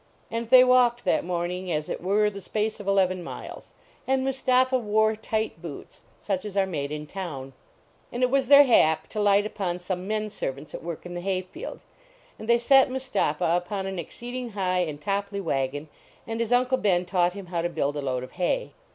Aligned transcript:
And 0.31 0.49
they 0.49 0.63
walked 0.63 1.03
that 1.05 1.23
morning 1.23 1.71
as 1.71 1.87
it 1.87 2.01
were 2.01 2.31
the 2.31 2.41
space 2.41 2.79
of 2.79 2.87
eleven 2.87 3.21
miles. 3.23 3.71
And 4.07 4.23
Mustapha 4.25 4.79
wore 4.79 5.15
tight 5.15 5.61
boots, 5.61 6.01
such 6.19 6.43
as 6.43 6.57
are 6.57 6.65
made 6.65 6.91
in 6.91 7.05
town. 7.05 7.53
And 8.11 8.23
it 8.23 8.31
was 8.31 8.47
their 8.47 8.63
hap 8.63 9.07
to 9.09 9.21
light 9.21 9.45
upon 9.45 9.77
some 9.77 10.07
men 10.07 10.31
servants 10.31 10.73
at 10.73 10.81
work 10.81 11.05
in 11.05 11.13
the 11.13 11.21
hay 11.21 11.41
field. 11.43 11.83
And 12.39 12.47
they 12.49 12.57
set 12.57 12.89
Mustapha 12.89 13.55
upon 13.55 13.85
an 13.85 13.99
exceeding 13.99 14.53
high 14.53 14.79
and 14.79 14.99
toppley 14.99 15.39
wagon, 15.39 15.87
and 16.25 16.39
his 16.39 16.51
Uncle 16.51 16.79
Ben 16.79 17.05
taught 17.05 17.33
him 17.33 17.45
how 17.45 17.61
to 17.61 17.69
build 17.69 17.95
a 17.95 18.01
load 18.01 18.23
of 18.23 18.31
hay. 18.31 18.71